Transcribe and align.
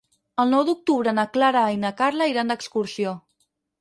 El 0.43 0.47
nou 0.53 0.61
d'octubre 0.69 1.13
na 1.19 1.27
Clara 1.35 1.63
i 1.75 1.79
na 1.85 1.91
Carla 2.01 2.29
iran 2.33 2.51
d'excursió. 2.53 3.13